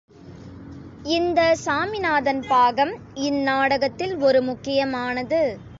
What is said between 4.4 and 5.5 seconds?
முக்கியமானது.